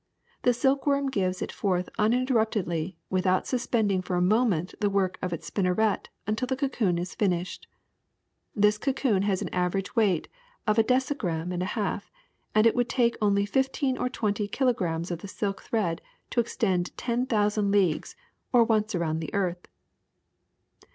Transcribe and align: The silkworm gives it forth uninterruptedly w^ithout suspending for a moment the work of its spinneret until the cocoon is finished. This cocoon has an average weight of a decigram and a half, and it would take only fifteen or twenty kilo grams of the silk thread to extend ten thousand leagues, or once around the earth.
The 0.41 0.51
silkworm 0.51 1.11
gives 1.11 1.43
it 1.43 1.51
forth 1.51 1.87
uninterruptedly 1.99 2.97
w^ithout 3.11 3.45
suspending 3.45 4.01
for 4.01 4.15
a 4.15 4.19
moment 4.19 4.73
the 4.79 4.89
work 4.89 5.19
of 5.21 5.31
its 5.31 5.45
spinneret 5.51 6.07
until 6.25 6.47
the 6.47 6.55
cocoon 6.57 6.97
is 6.97 7.13
finished. 7.13 7.67
This 8.55 8.79
cocoon 8.79 9.21
has 9.21 9.43
an 9.43 9.49
average 9.53 9.95
weight 9.95 10.27
of 10.65 10.79
a 10.79 10.83
decigram 10.83 11.51
and 11.53 11.61
a 11.61 11.67
half, 11.77 12.09
and 12.55 12.65
it 12.65 12.73
would 12.75 12.89
take 12.89 13.15
only 13.21 13.45
fifteen 13.45 13.95
or 13.95 14.09
twenty 14.09 14.47
kilo 14.47 14.73
grams 14.73 15.11
of 15.11 15.19
the 15.19 15.27
silk 15.27 15.61
thread 15.61 16.01
to 16.31 16.39
extend 16.39 16.97
ten 16.97 17.27
thousand 17.27 17.69
leagues, 17.69 18.15
or 18.51 18.63
once 18.63 18.95
around 18.95 19.19
the 19.19 19.31
earth. 19.35 19.67